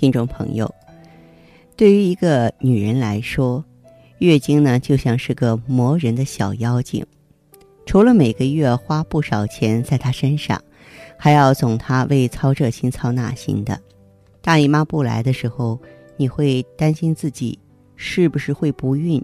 [0.00, 0.72] 听众朋友，
[1.76, 3.64] 对于一个女人来说，
[4.18, 7.04] 月经呢就像是个磨人的小妖精，
[7.84, 10.62] 除了每个月花不少钱在她身上，
[11.16, 13.76] 还要总她为操这心操那心的。
[14.40, 15.76] 大姨妈不来的时候，
[16.16, 17.58] 你会担心自己
[17.96, 19.20] 是不是会不孕，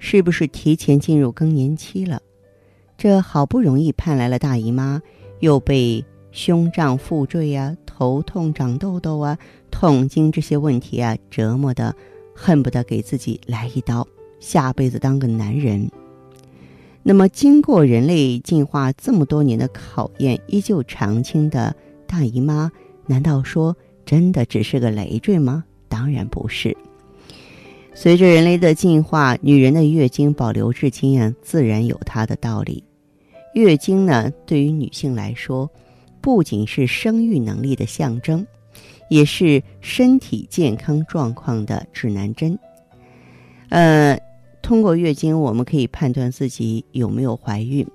[0.00, 2.20] 是不是提前进入更年期了？
[2.98, 5.00] 这好不容易盼来了大姨妈，
[5.38, 7.76] 又被胸胀腹坠呀。
[8.00, 9.36] 头痛、长痘痘啊，
[9.80, 11.96] 痛经这些问题啊，折磨的
[12.34, 14.06] 恨不得给自己来一刀，
[14.38, 15.90] 下辈子当个男人。
[17.02, 21.74] 那么，经过人类进化这么多年的考验，依旧常青的
[22.06, 22.70] 大姨妈，
[23.06, 25.64] 难道说真的只是个累赘吗？
[25.88, 26.76] 当然不是。
[27.94, 32.84] 随着人类的进化，女人的月经保留至今啊，自然有它的道理。
[33.54, 35.70] 月经呢，对于女性来说，
[36.20, 38.46] 不仅是生育能力的象征，
[39.10, 42.56] 也是身体健康状况的指南针。
[43.68, 44.18] 呃，
[44.62, 47.86] 通过月经，我们可以判断自己有没有怀孕。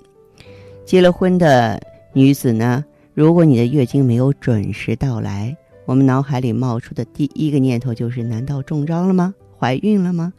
[0.85, 1.81] 结了婚的
[2.13, 9.33] 女子呢，如果你的月经没有准时到来，我们脑海里冒出的第一个念头就是：难道中招了吗？
[9.57, 10.33] 怀孕了吗？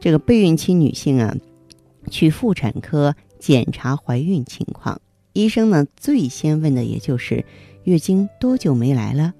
[0.00, 1.36] 这个备孕期女性啊，
[2.10, 5.00] 去妇产科检查怀孕情况。
[5.34, 7.44] 医生呢，最先问的也就是
[7.84, 9.32] 月经多久没来了，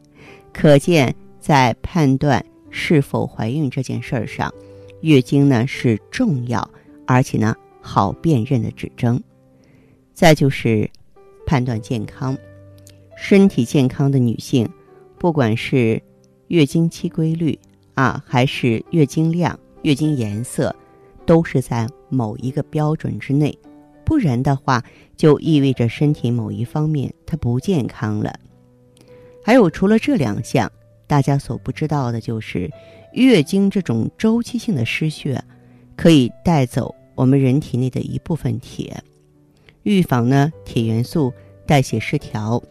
[0.53, 4.53] 可见在判断是否怀孕这件事儿上，
[5.01, 6.69] 月经呢是重要
[7.07, 9.21] 而且呢好辨认的指征。
[10.13, 10.89] 再就是
[11.47, 12.37] 判断健康，
[13.17, 14.69] 身体健康的女性，
[15.19, 16.03] 不管是
[16.49, 17.59] 月经期规律
[17.95, 20.75] 啊，还是月经量、月经颜色，
[21.25, 23.57] 都是在某一个标准之内。
[24.05, 24.85] 不然的话，
[25.17, 28.35] 就意味着身体某一方面它不健康了。
[29.43, 30.71] 还有，除了这两项，
[31.07, 32.71] 大家所不知道的就是，
[33.13, 35.43] 月经这种周期性的失血，
[35.97, 39.03] 可以带走我们人体内的一部分铁，
[39.83, 41.33] 预防呢铁元素
[41.67, 42.63] 代谢失调，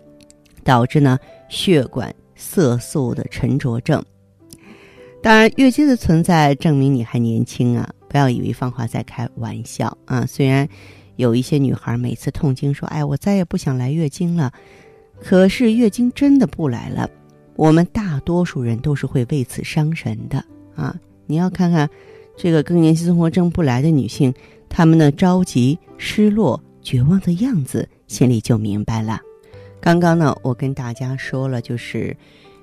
[0.64, 1.20] 导致呢
[1.50, 4.04] 血管色素的沉着症。
[5.22, 7.90] 当然，月经的存在证明你还年轻啊！
[8.08, 10.68] 不要以为芳华在开玩笑啊，虽然。
[11.16, 14.54] 有一些女孩每次痛经说：“哎，我再也不想来月经了。”
[15.22, 17.10] 可是月经真的不来了，
[17.56, 20.44] 我们大多数人都是会为此伤神的
[20.76, 20.96] 啊！
[21.28, 21.90] 你要看看
[22.36, 24.34] 这个更年期综合征不来的女性，
[24.70, 29.20] 她们的着急、失落、绝望的样子，心里就明白了。
[29.82, 32.16] 刚刚呢，我跟大家说了，就是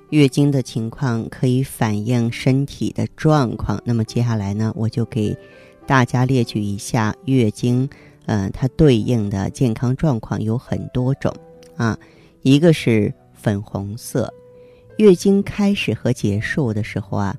[0.09, 3.81] 月经的情况可以反映身体的状况。
[3.85, 5.37] 那么接下来呢，我就给
[5.85, 7.87] 大家列举一下月经。
[8.25, 11.33] 嗯，它对应的健康状况有很多种
[11.77, 11.97] 啊，
[12.41, 14.33] 一个是粉红色，
[14.97, 17.35] 月经开始和结束的时候啊，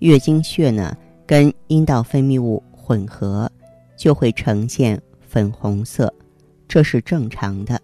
[0.00, 0.96] 月经血呢
[1.26, 3.50] 跟阴道分泌物混合，
[3.96, 6.12] 就会呈现粉红色，
[6.68, 7.80] 这是正常的。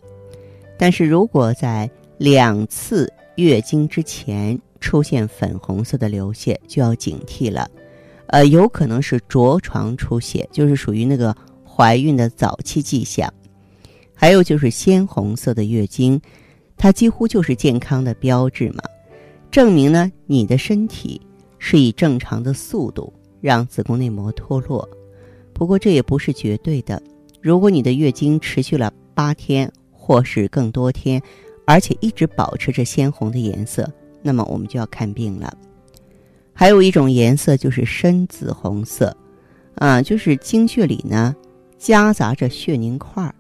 [0.79, 7.71] 但是如果在两次月经之前出现粉红色的流血，就要警惕了，
[8.27, 11.35] 呃，有可能是着床出血，就是属于那个。
[11.79, 13.31] 怀孕的早期迹象，
[14.15, 16.19] 还有就是鲜红色的月经，
[16.77, 18.83] 它几乎就是健康的标志嘛，
[19.51, 21.21] 证明呢你的身体
[21.59, 24.89] 是以正常的速度让子宫内膜脱落。
[25.53, 27.03] 不过这也不是绝对的，
[27.41, 31.21] 如果你的月经持续了八天或是更多天，
[31.65, 33.91] 而且一直保持着鲜红的颜色，
[34.23, 35.57] 那么我们就要看病了。
[36.53, 39.17] 还有一种颜色就是深紫红色，
[39.77, 41.35] 啊，就是经血里呢。
[41.79, 43.35] 夹杂着血凝块儿，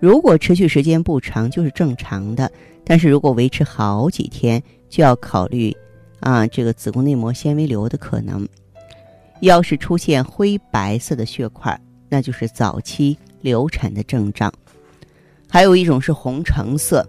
[0.00, 2.48] 如果持续时间不长，就是正常的；
[2.88, 5.76] 但是如果维持好几天，就要考虑
[6.20, 8.48] 啊，这个子宫内膜纤维瘤的可能。
[9.40, 11.78] 要是出现灰白色的血块，
[12.08, 14.50] 那就是早期流产的症状。
[15.48, 17.04] 还有一种是红橙色，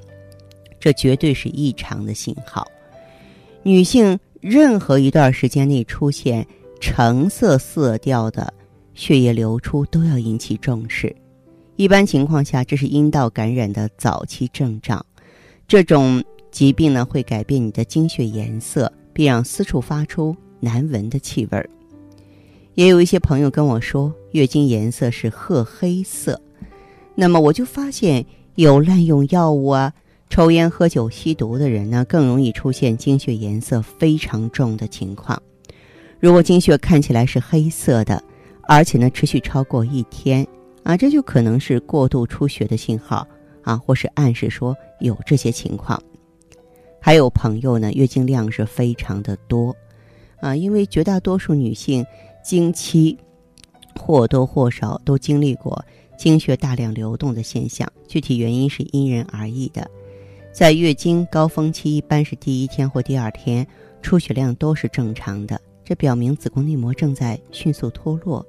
[0.79, 2.67] 这绝对是异常的信号。
[3.61, 6.45] 女性任何一段时间内出现
[6.81, 8.51] 橙色色调的。
[8.93, 11.15] 血液流出都要引起重视，
[11.75, 15.05] 一般情况下，这是阴道感染的早期症状。
[15.67, 21.69] 这种疾病呢，会改变你的经血颜色，并让私处发出难闻的气味儿。
[22.75, 26.41] 也有一些朋友跟我说，月经颜色是褐黑色。
[27.15, 28.25] 那么我就发现，
[28.55, 29.91] 有滥用药物啊、
[30.29, 35.41] 抽烟、喝酒、吸毒的人呢，更容易出现经血颜色非常重的情况。
[36.21, 38.23] 如果经血看起来是黑色的，
[38.69, 40.47] 而且呢持续超过一天
[40.83, 43.27] 啊，这就可能是过度出血的信号
[43.67, 46.01] 啊，或是暗示说有这些情况。
[47.01, 49.75] 还有朋友呢，月经量是非常的多
[50.39, 52.05] 啊，因为绝大多数女性。
[52.43, 53.17] 经期
[53.99, 55.83] 或多或少都经历过
[56.17, 59.85] 经血大量流动的现象，具体原因是因人而异的。
[60.53, 63.67] 在月经高峰期，一般是第一天或第二天
[64.01, 68.45] 出血量都是正常的，这表明子宫内膜正在迅速脱落。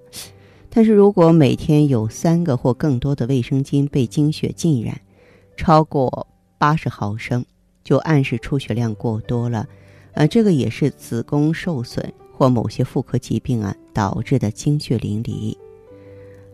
[0.71, 4.97] 但是如果每天有三个或更多的卫生巾被经血浸染，
[5.59, 6.27] 超过
[6.57, 7.45] 八十毫升，
[7.85, 9.69] 就暗示出血量过多了。
[10.15, 12.11] 呃，这个也是子宫受损。
[12.39, 15.57] 或某些妇科疾病啊导致的经血淋漓，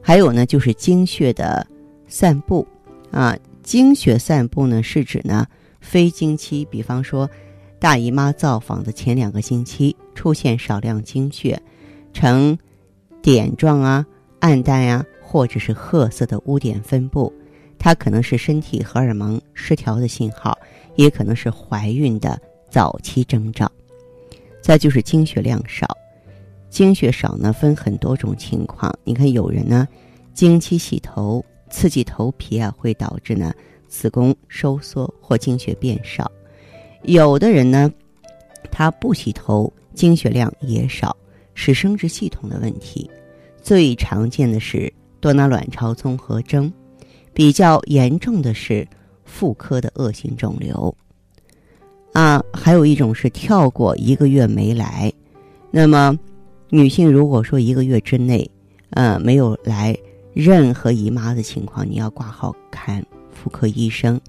[0.01, 1.67] 还有呢就是经血的
[2.09, 2.67] 散布
[3.11, 5.47] 啊，经血散布呢是指呢
[5.83, 7.29] 非经期，比方说
[7.79, 11.61] 大姨妈造访的前两个星期出现少量经血，
[12.15, 12.57] 呈
[13.21, 14.07] 点状啊、
[14.41, 17.31] 暗淡呀，或者是褐色的污点分布，
[17.85, 20.59] 它可能是身体荷尔蒙失调的信号，
[20.97, 22.41] 也可能是怀孕的
[22.71, 23.71] 早期征兆。
[24.63, 25.87] 再就是经血量少，
[26.71, 28.91] 经血少呢分很多种情况。
[29.05, 29.87] 你看有人呢，
[30.33, 33.53] 经期洗头刺激头皮啊，会导致呢
[33.87, 36.25] 子宫收缩或经血变少；
[37.03, 37.93] 有的人呢，
[38.71, 41.15] 他不洗头，经血量也少，
[41.53, 43.11] 是生殖系统的问题。
[43.61, 44.91] 最常见的是
[45.21, 46.73] 多囊卵巢综合征，
[47.35, 48.87] 比较严重的是
[49.25, 50.95] 妇科的恶性肿瘤。
[52.13, 55.13] 啊，还有一种是跳过一个月没来，
[55.73, 56.17] 那么
[56.71, 58.49] 女性如果说一个月之内，
[58.91, 59.97] 呃，没有来
[60.33, 64.21] 任何姨妈的情况，你要挂号看妇科医生，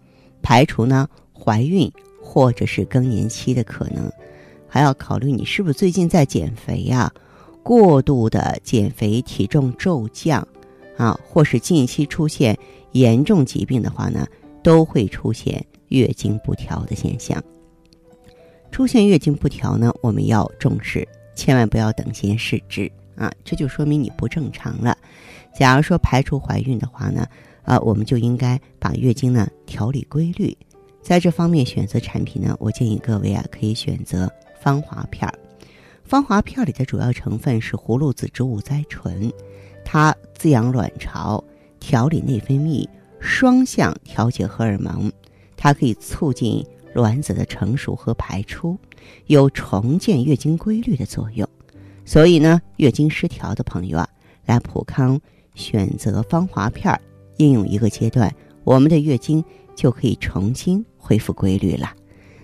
[0.41, 4.11] 排除呢怀孕或者是更年期的可能，
[4.67, 7.13] 还要考虑你是不是最近在减肥呀，
[7.61, 10.47] 过度的减肥体重骤降，
[10.97, 12.57] 啊，或是近期出现
[12.95, 14.25] 严重疾病的话呢，
[14.63, 17.43] 都会出现月经不调的现象。
[18.71, 21.05] 出现月经不调呢，我们要重视，
[21.35, 23.29] 千万不要等闲视之啊！
[23.43, 24.97] 这就说明你不正常了。
[25.53, 27.27] 假如说排除怀孕的话呢，
[27.63, 30.57] 啊，我们就应该把月经呢调理规律。
[31.01, 34.31] 在这方面选择产品呢，我建议各位啊可以选择
[34.61, 35.37] 芳华片儿。
[36.05, 39.29] 芳华片里的主要成分是葫芦籽植物甾醇，
[39.83, 41.43] 它滋养卵巢，
[41.79, 42.87] 调理内分泌，
[43.19, 45.11] 双向调节荷尔蒙，
[45.55, 46.65] 它可以促进。
[46.93, 48.77] 卵子的成熟和排出
[49.25, 51.45] 有重建月经规律的作用，
[52.05, 54.07] 所以呢，月经失调的朋友啊，
[54.45, 55.19] 来普康
[55.55, 56.97] 选择芳华片儿，
[57.35, 58.33] 应用一个阶段，
[58.63, 59.43] 我们的月经
[59.75, 61.91] 就可以重新恢复规律了。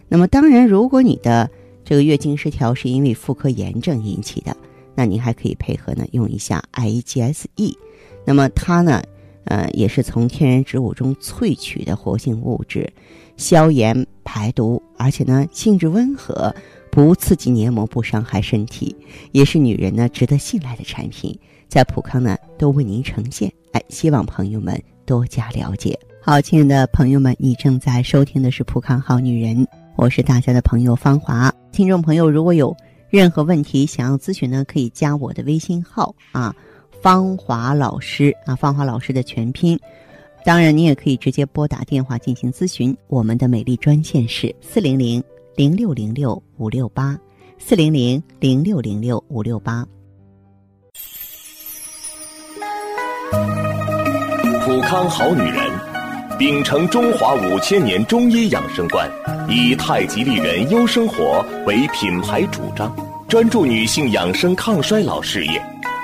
[0.10, 1.50] 那么，当然，如果你的
[1.86, 4.54] 这个月经失调是因为妇科炎症引起的，
[4.96, 7.74] 那您还可以配合呢用一下 IGSE，
[8.26, 9.02] 那么它呢，
[9.46, 12.92] 呃，也是从天然植物中萃取的活性物质。
[13.38, 16.54] 消炎排毒，而且呢性质温和，
[16.92, 18.96] 不刺激黏膜，不伤害身体，
[19.32, 23.52] 也是女人呢值得信赖的产品，在普康呢都为您呈现。
[23.72, 25.98] 哎，希望朋友们多加了解。
[26.22, 31.52] 好，亲爱的朋友们，你正在收听的是普康好女人，我是大家的朋友芳华。
[31.72, 32.76] 听众朋友，如果有
[33.10, 36.56] 任何问题想要咨询呢，可以加我的微信号啊，
[37.02, 39.78] 芳华老师啊，芳华老师的全拼。
[40.46, 42.96] 当然，你也可以直接拨打电话进行咨询。
[43.08, 45.24] 我们的美丽专线是四零零
[45.56, 47.18] 零六零六五六八，
[47.58, 49.86] 四零零零六零六五六八。
[54.64, 55.72] 普康好女人，
[56.38, 59.10] 秉承中华五千年中医养生观，
[59.50, 62.96] 以太极丽人优生活为品牌主张，
[63.28, 65.62] 专注女性养生抗衰老事业，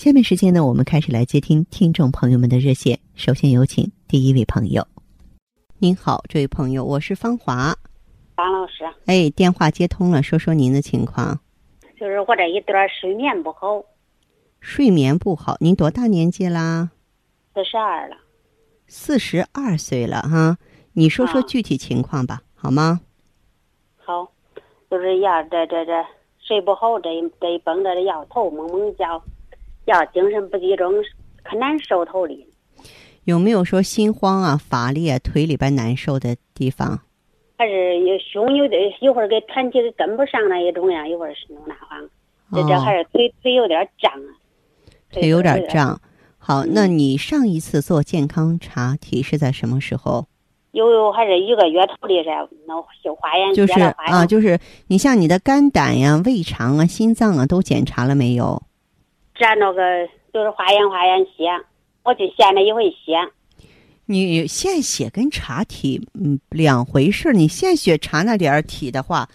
[0.00, 2.98] 下面时间呢，我们开始来接听听众朋友们的热线。
[3.16, 4.82] 首先有请第一位朋友。
[5.78, 7.76] 您好，这位朋友，我是芳华。
[8.34, 11.38] 方老师，哎，电话接通了，说说您的情况。
[11.98, 13.84] 就是我这一段睡眠不好，
[14.60, 16.92] 睡眠不好，您多大年纪啦？
[17.52, 18.16] 四十二了。
[18.86, 20.56] 四十二岁了哈，
[20.94, 23.02] 你说说具体情况吧，好吗？
[23.98, 24.32] 好，
[24.90, 25.92] 就是要这这这
[26.38, 29.22] 睡不好，这一这一绷着这摇头，猛猛叫，
[29.90, 30.92] 要精神不集中，
[31.42, 32.46] 可难受头里。
[33.24, 37.00] 有没有说心慌啊、乏力啊、腿里边难受的地方？
[37.58, 42.08] 还是有胸有点一会儿给喘气跟不上那一种呀，一会儿是弄那慌，
[42.52, 44.30] 这这还是腿腿有点胀啊。
[45.12, 46.00] 腿有点胀。
[46.38, 50.26] 好，那你上一次做健康查体是在什么时候？
[50.72, 53.72] 有有，还是一个月头的噻，那就化验就是
[54.06, 58.62] 啊，就是你像你的肝胆呀、胃肠啊、心脏啊都检查了没有？
[59.40, 61.48] 这那个就是化验化验血，
[62.02, 63.16] 我去献了一回血。
[64.04, 69.26] 你献血跟查体嗯两回事你献血查那点儿体的话，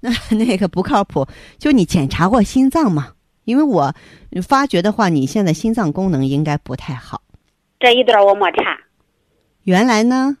[0.00, 1.24] 那那个不靠谱。
[1.58, 3.12] 就你检查过心脏吗？
[3.44, 3.94] 因为我
[4.42, 7.22] 发觉的话，你现在心脏功能应该不太好。
[7.78, 8.76] 这一段我没查。
[9.62, 10.36] 原来呢？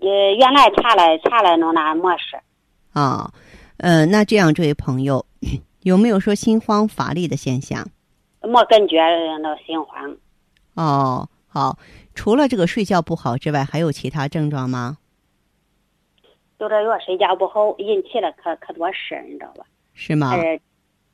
[0.00, 2.36] 呃，原来查了查了，弄那没事。
[2.92, 3.32] 啊，
[3.78, 5.24] 呃，那这样，这位朋友
[5.80, 7.88] 有没有说心慌乏力的现象？
[8.42, 8.98] 没感觉
[9.40, 10.16] 那心慌。
[10.74, 11.78] 哦，好。
[12.14, 14.98] 除了这个睡觉不好之外，还有其他症状吗？
[16.58, 19.64] 就这月睡觉不好引起了可可多事儿，你知道吧？
[19.94, 20.34] 是吗？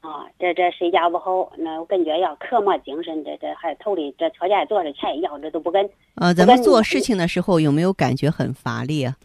[0.01, 5.89] 啊，这这睡觉不好，那我感觉要可没精神，这这还头里这条件多少钱要这都不跟。
[6.17, 9.17] 呃，咱们做事情的时候有没有感觉很乏力啊？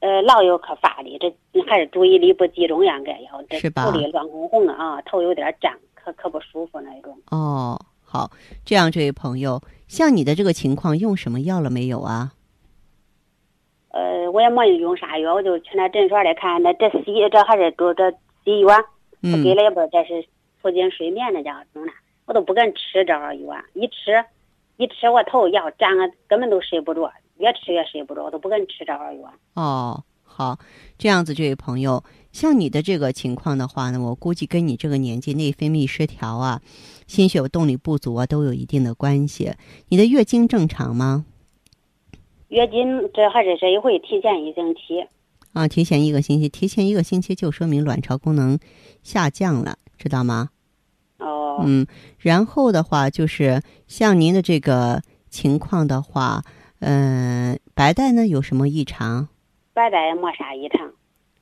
[0.00, 1.32] 呃，老有可乏力，这
[1.68, 7.18] 还是注意力不集中，应该要这头里乱哄哄的啊，头有点胀，可可不舒服那一种。
[7.30, 8.30] 哦，好，
[8.64, 12.32] 这样这位朋友，像你的这个情况，用什么药了没有啊？
[13.88, 18.10] 呃，我也没用啥药，我就去那诊所里看，那这西这还是都这
[18.44, 18.68] 西药。
[19.22, 20.26] 他给了也不知道，这是
[20.62, 21.92] 促进睡眠的，叫弄的，
[22.24, 24.24] 我都不敢吃这个药，一吃，
[24.76, 29.30] 一吃我头要胀啊，根本都睡不着，越吃越睡不着，我都不敢吃这个药。
[29.54, 30.58] 哦，好，
[30.96, 32.02] 这样子，这位朋友，
[32.32, 36.62] 像你的这个情况的话呢，我估计跟你这个年纪内分泌失调啊，
[37.06, 39.52] 心血动力不足啊，都有一定的关系。
[39.88, 41.24] 你的月经正常吗？
[42.48, 45.06] 月经这还是这一回提前一星期。
[45.52, 48.58] 啊，提前一个星期，提前一个星期就说明卵巢功能
[49.02, 50.50] 下降了，知道吗？
[51.18, 51.62] 哦。
[51.64, 51.86] 嗯，
[52.18, 56.44] 然后的话就是像您的这个情况的话，
[56.78, 59.28] 嗯，白带呢有什么异常？
[59.72, 60.92] 白带也没啥异常。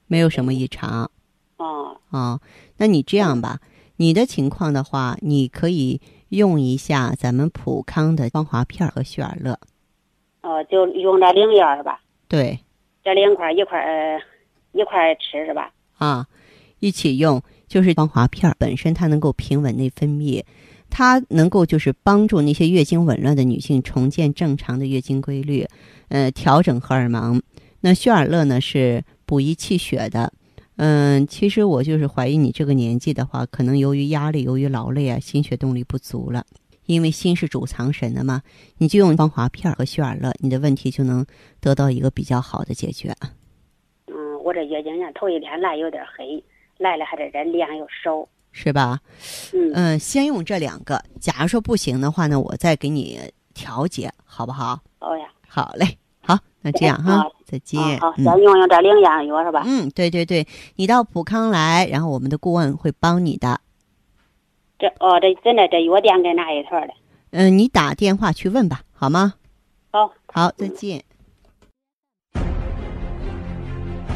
[0.08, 1.10] 没有什么异常。
[1.58, 1.96] 哦。
[2.10, 2.40] 哦，
[2.78, 3.60] 那你这样吧，
[3.96, 6.00] 你的情况的话，你可以
[6.30, 9.58] 用一下咱们普康的光华片和血尔乐。
[10.42, 12.00] 哦，就用这两样是吧？
[12.26, 12.58] 对。
[13.04, 14.20] 这两块一块
[14.72, 15.70] 一块吃是吧？
[15.96, 16.26] 啊，
[16.78, 20.42] 一起用就是光华片本身它能够平稳内分泌，
[20.90, 25.66] 它能够就是帮助那些月经紊乱的女性重建正常的月经规律，
[26.08, 27.42] 呃，调整荷尔蒙。
[27.80, 30.32] 那血尔乐呢是补益气血的，
[30.76, 36.46] 嗯，其实我就是怀疑你这个年纪的话，可能由于压力、由于劳累啊，心血动力不足了。
[36.86, 38.40] 因为心是主藏神的嘛，
[38.78, 41.26] 你就用芳华片和血尔乐，你的问题就能
[41.60, 43.14] 得到一个比较好的解决。
[44.06, 46.42] 嗯，我这月经呢，头一天来有点黑，
[46.78, 48.98] 来了还是这量又少，是吧？
[49.52, 53.20] 嗯嗯，先用这两个，假如说不行的话呢，我再给你
[53.52, 54.80] 调节，好不好？
[54.98, 57.80] 好呀，好嘞，好，那这样哈，再见。
[58.00, 59.62] 好，先用用这两样药是吧？
[59.64, 63.58] 嗯，对对对，你到普康来，然后我们的顾问会帮你的。
[64.78, 66.88] 这哦，这真的这药店在哪一头的？
[67.30, 69.32] 嗯，你打电话去问吧，好吗？
[69.90, 71.02] 好，好，再见。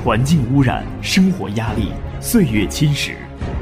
[0.05, 3.15] 环境污染、生活压力、岁月侵蚀，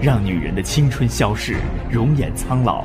[0.02, 2.84] 让女人的青春消逝，容颜苍老。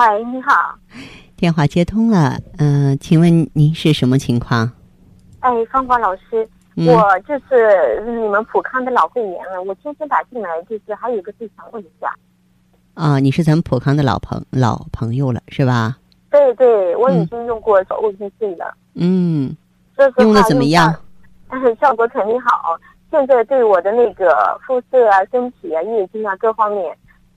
[0.00, 0.74] 喂，你好。
[1.36, 4.72] 电话接通了，嗯，请问您是什么情况？
[5.40, 9.62] 哎，芳华老师，我就是你们普康的老会员了。
[9.62, 12.10] 我今天打进来，就是还有一个事想问一下。
[12.94, 15.98] 啊，你是咱们普康的老朋老朋友了，是吧？
[16.30, 18.74] 对对，我已经用过手 O P C 了。
[18.94, 19.54] 嗯，
[20.16, 20.94] 用的怎么样？
[21.50, 22.74] 但是 效果肯定好。
[23.10, 26.96] 现在对我的那个肤色啊、身体啊、月经啊各方面，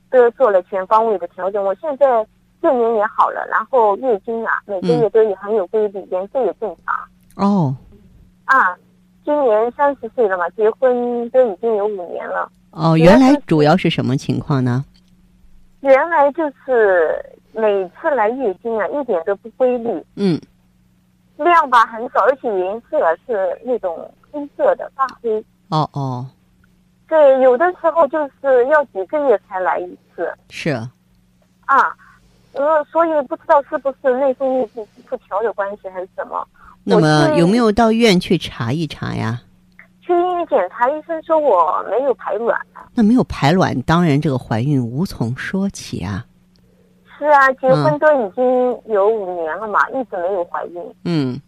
[0.10, 1.62] 都做了全方位的调整。
[1.62, 2.25] 我现在。
[2.63, 6.96] 睡眠也好了，然后月经啊，每个月都也很有规律，颜色也正常。
[7.36, 7.75] 哦，
[8.46, 8.74] 啊，
[9.25, 12.50] 今年三十岁了嘛，结婚都已经有五年了。
[12.72, 14.86] 哦，原来主要是什么情况呢？
[15.82, 20.05] 原来就是每次来月经啊，一点都不规律。
[20.15, 20.39] 嗯。
[21.36, 25.43] 量吧很少，而且颜色是那种黑色的，发黑。
[25.67, 26.25] 哦哦。
[27.10, 30.32] 对，有的时候就是要几个月才来一次。
[30.50, 30.70] 是。
[31.65, 31.93] 啊。
[32.53, 36.47] 呃，所以不知道是不是内分泌不不调有关系还是什么？
[36.84, 39.41] 那么有没有到医院去查一查呀？
[40.01, 42.60] 去医院检查，医生说我没有排卵。
[42.93, 46.25] 那没有排卵，当然这个怀孕无从说起啊。
[47.17, 48.43] 是啊，结婚都已经
[48.93, 50.95] 有五年了嘛，一直没有怀孕。
[51.06, 51.41] 嗯。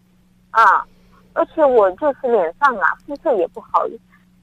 [0.51, 0.85] 啊，
[1.33, 3.83] 而且我就是脸上啊，肤色也不好，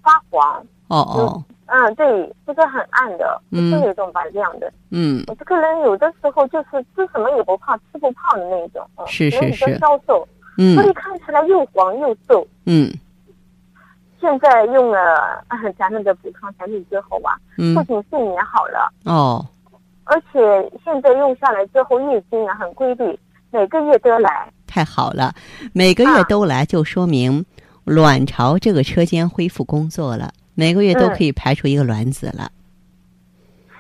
[0.03, 0.65] 发黄。
[0.89, 1.45] 哦哦。
[1.73, 4.71] 嗯，对，不是很暗的，不是那种白亮的。
[4.91, 8.87] 嗯，我这个人有的时候就是吃什么也不胖，吃不胖的那种。
[9.07, 9.79] 是是是。
[9.79, 12.47] 消瘦，嗯，所以看起来又黄又瘦。
[12.67, 12.93] 嗯。
[14.21, 15.43] 现在用了
[15.79, 19.45] 咱们的补康产品之后啊，嗯不仅睡眠好了，哦，
[20.05, 20.39] 而且
[20.85, 23.19] 现在用下来之后月经啊很规律，
[23.51, 24.49] 每个月都来。
[24.67, 25.35] 太好了，
[25.73, 27.45] 每个月都来就说明
[27.85, 30.31] 卵巢这个车间恢复工作了。
[30.55, 32.51] 每个月都可以排出一个卵子了。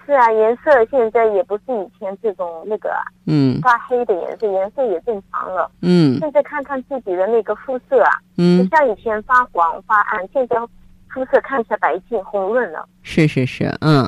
[0.05, 2.91] 是啊，颜色现在也不是以前这种那个
[3.27, 5.71] 嗯发黑的颜色，颜色也正常了。
[5.81, 6.19] 嗯。
[6.19, 10.57] 现在看看自己的那个肤色啊，嗯，不像以前发黄发暗，现在
[11.09, 12.87] 肤色看起来白净红润了。
[13.03, 14.05] 是是是，嗯。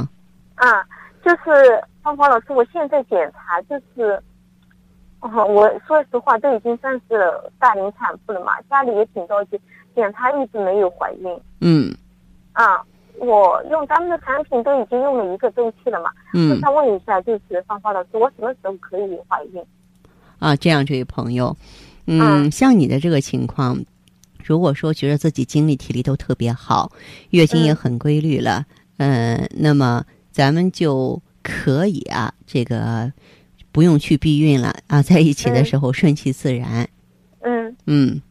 [0.56, 0.82] 啊，
[1.24, 4.20] 就是芳芳老师，我现在检查就是，
[5.20, 9.58] 哦，我说实话都已经算是大龄产妇了嘛，家里也挺着急，
[9.94, 11.40] 检查一直没有怀孕。
[11.60, 11.94] 嗯。
[12.54, 12.82] 啊，
[13.18, 16.10] 我用他们的产品都已经用了一个周期了嘛。
[16.32, 16.50] 嗯。
[16.50, 19.62] 我想问一下，就是芳芳老师，我什么时候可以怀孕？
[20.38, 21.56] 啊，这样，这位朋友，
[22.06, 23.84] 嗯，像你的这个情况，
[24.44, 26.90] 如果说觉得自己精力体力都特别好，
[27.30, 28.64] 月经也很规律了，
[28.98, 33.12] 嗯，那么咱们就可以啊，这个
[33.72, 36.88] 不用去避孕了啊，在一起的时候顺其自然。
[37.40, 37.76] 嗯。
[37.86, 38.22] 嗯。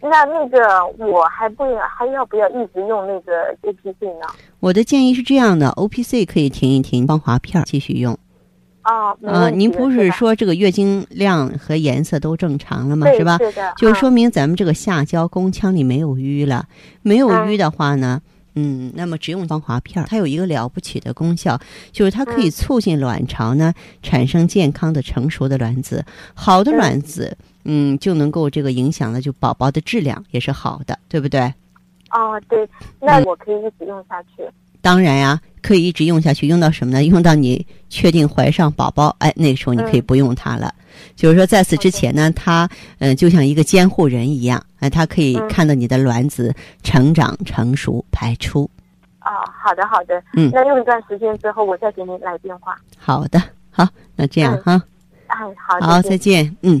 [0.00, 0.58] 那那个
[0.98, 3.32] 我还不还要不要一直用那个
[3.62, 4.26] O P C 呢？
[4.60, 8.16] 我的建议是这样的，O P C 可以停一停，光滑片继续用。
[8.84, 13.06] 哦，呃，您不是说这个月经量和颜色都正常了吗？
[13.12, 13.36] 是吧？
[13.38, 13.74] 是的。
[13.76, 16.66] 就说明咱们这个下焦宫腔里没有淤了，
[17.02, 21.60] 没有淤的话呢，嗯，那么只用防滑片，它有一个了不起的功效，
[21.92, 27.36] 就是它可以促进卵巢呢产生健康的成熟的卵子，好的卵子。
[27.70, 31.52] 嗯，就能够这个影响了，就宝宝的质量也是好的，对不对？
[32.10, 32.66] 哦，对，
[32.98, 34.42] 那我可以一直用下去。
[34.80, 37.04] 当然呀，可以一直用下去，用到什么呢？
[37.04, 40.72] 用到你确定怀上宝宝，哎，那个时候你可以不用它了。
[41.14, 48.68] 就是说，在此之前呢，它嗯，就像一个监护人一样，哎，它可以看到你的卵子成长、成熟、排出。
[49.20, 49.30] 哦，
[49.62, 50.22] 好的，好的。
[50.34, 52.76] 嗯，那用一段时间之后，我再给你来电话。
[52.96, 53.86] 好的，好，
[54.16, 54.82] 那这样哈。
[55.26, 56.56] 哎，好，好，再见。
[56.62, 56.80] 嗯。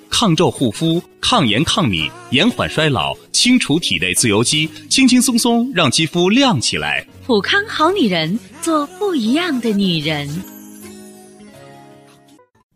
[0.11, 7.03] 抗皱护肤，抗炎抗敏，延缓衰老，清除体内自由基，轻轻松松让肌肤亮起来。
[7.25, 10.29] 普康好女人，做不一样的女人。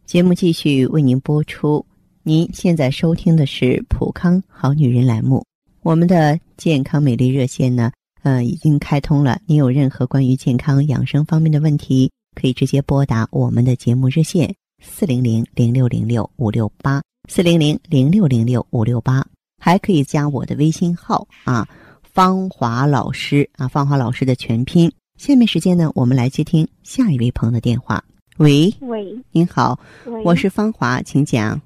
[0.08, 1.86] 节目继续为您播出。
[2.24, 5.45] 您现在收听的是《普康好女人》栏目，
[5.84, 7.91] 我们的健康美丽热线呢，
[8.24, 9.39] 呃，已经开通了。
[9.45, 19.26] 您有任何关于健康养生方面的问题，可以直接拨打我们的节目热线四零零零六零六五六八四零零零六零六五六八，
[19.60, 21.68] 还可以加我的微信号啊，
[22.04, 24.92] 芳华老师啊，芳华老师的全拼。
[25.18, 28.04] 下面时间呢，我们来接听下一位朋友的电话。
[28.38, 29.80] 喂，喂，您好，
[30.24, 31.60] 我是芳华，请讲。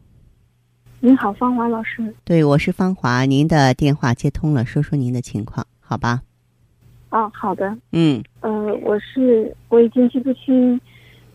[1.02, 2.14] 您好，芳华老师。
[2.24, 6.22] 对，我是芳华，您的电话接通了，说说您的情况，好吧？
[7.10, 7.76] 哦，好的。
[7.92, 10.80] 嗯，呃，我是我已经记不清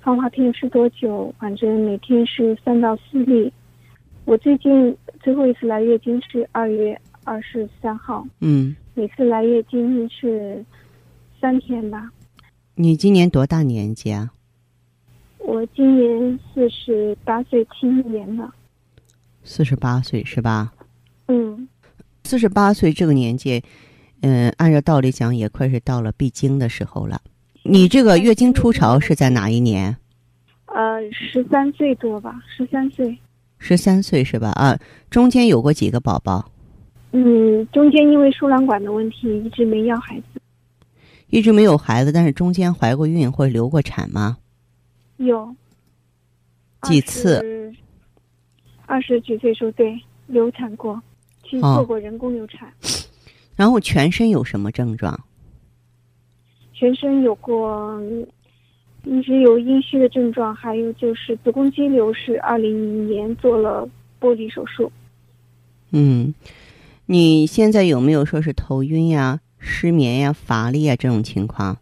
[0.01, 3.53] 芳华片是多久，反正每天是三到四粒。
[4.25, 10.65] 我最近最后一次来月经是二月二十三号，嗯，每次来月经是
[11.39, 12.11] 三天吧。
[12.75, 14.31] 你今年多大年纪啊？
[15.39, 18.51] 我今年四十八岁，七一年了。
[19.43, 20.73] 四十八岁是吧？
[21.29, 21.69] 嗯，
[22.25, 23.63] 四十八岁这个年纪，
[24.23, 27.21] 嗯，按照道理讲也快是到了闭经的时候了。
[27.63, 29.95] 你这个月经初潮是在哪一年？
[30.65, 33.19] 呃，十三岁多吧，十三岁。
[33.59, 34.51] 十三岁是吧？
[34.51, 34.79] 啊，
[35.11, 36.51] 中间有过几个宝宝？
[37.13, 40.41] 嗯，中间因为输卵管的问题，一直没要孩子。
[41.29, 44.39] 一直没有孩子，但是中间怀过孕或者流过产吗？
[45.17, 45.55] 有。
[46.83, 47.73] 几次？
[48.87, 51.01] 二十几岁时候对流产过，
[51.43, 52.71] 去做过人工流产。
[53.57, 55.19] 然后全身有什么症状？
[56.73, 57.99] 全身有过，
[59.05, 63.89] 一直有阴虚的症状，还有就是子宫肌瘤是二零年做了
[64.21, 64.91] 剥离手术。
[65.91, 66.35] 嗯，
[67.07, 71.79] 你现在有没有说是头晕呀、失眠呀、乏力啊这种情况？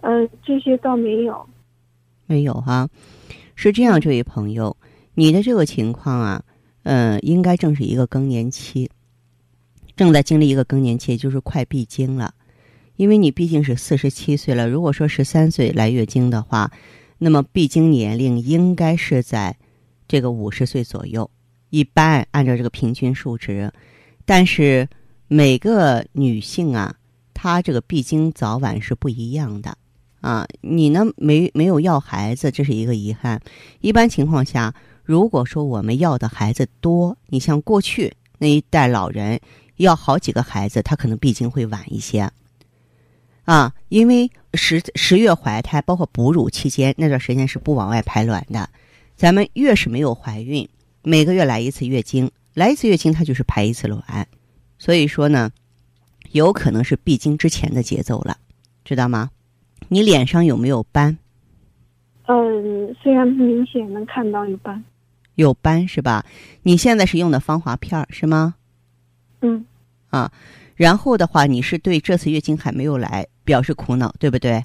[0.00, 1.48] 呃，这些倒没有。
[2.26, 2.88] 没有哈，
[3.54, 4.76] 是这样，这位朋友。
[5.14, 6.44] 你的这个情况啊，
[6.82, 8.90] 呃，应该正是一个更年期，
[9.94, 12.34] 正在经历一个更年期，就是快闭经了。
[12.96, 16.70] 因为你毕竟是四十七岁了，如果说十三岁来月经的话，
[17.18, 19.56] 那么闭经年龄应该是在
[20.06, 21.30] 这个五十岁左右。
[21.70, 23.72] 一般按照这个平均数值，
[24.24, 24.88] 但是
[25.28, 26.94] 每个女性啊，
[27.32, 29.76] 她这个闭经早晚是不一样的
[30.20, 30.46] 啊。
[30.60, 33.40] 你呢，没没有要孩子，这是一个遗憾。
[33.80, 34.74] 一般情况下。
[35.06, 39.38] 如果说我们要的孩子多，你像过去那一代老人
[39.76, 42.30] 要好几个孩子，他可能闭经会晚一些，
[43.44, 48.68] 啊，因为十十月怀胎，包括哺乳期间那段时间是不往外排卵的。
[49.16, 50.68] 咱们越是没有怀孕，
[51.02, 54.26] 每个月来一次月经，来一次月经它就是排一次卵，
[54.78, 55.50] 所以说呢，
[56.32, 58.38] 有可能是闭经之前的节奏了，
[58.84, 59.30] 知道吗？
[59.88, 61.18] 你脸上有没有斑？
[62.26, 64.82] 嗯，虽然不明显，能看到有斑。
[65.34, 66.24] 有斑是吧？
[66.62, 68.54] 你现在是用的芳华片是吗？
[69.42, 69.66] 嗯。
[70.08, 70.32] 啊，
[70.74, 74.64] 然后的话，你是对这次月经还没有来表示苦恼，对不对？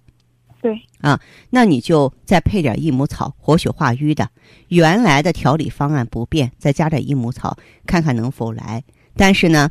[0.61, 0.81] 对。
[1.01, 1.19] 啊，
[1.49, 4.29] 那你就再配点益母草，活血化瘀的。
[4.67, 8.83] 原来的调理方案不变，再加点益母草，看看能否来。
[9.15, 9.69] 但是呢，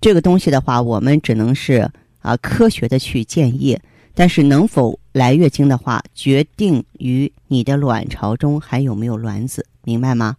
[0.00, 1.90] 这个东西的话，我们只能是
[2.20, 3.78] 啊科学的去建议。
[4.14, 9.66] 但是能否来月经的话，决定于你的卵巢中还有没有卵子。
[9.82, 10.36] 明白吗？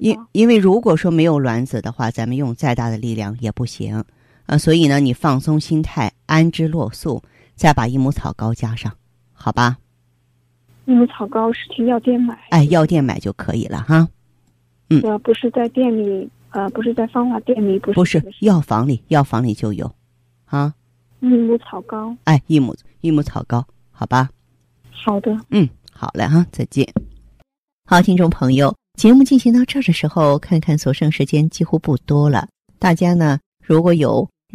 [0.00, 4.04] 因因为如果说没有卵子的话，咱们用再大的力量也不行
[4.46, 4.58] 啊。
[4.58, 7.22] 所以呢，你放松心态，安之若素，
[7.54, 8.92] 再把益母草膏加上，
[9.32, 9.78] 好吧？
[10.86, 12.38] 益母草膏是去药店买？
[12.50, 14.08] 哎，药店买就可以了哈。
[14.88, 19.92] 嗯，不是在店里，呃，不是在芳华店里，不是，不是药房里，药房里就有
[20.44, 20.72] 啊。
[21.20, 24.30] 益母草膏，哎，益母益母草膏，好吧？
[24.92, 26.86] 好的，嗯，好嘞哈，再见。
[27.84, 32.48] 好，听众朋友，节目进行到这儿的时候，看看所剩时间几乎不多了。
[32.78, 34.28] 大家呢，如果有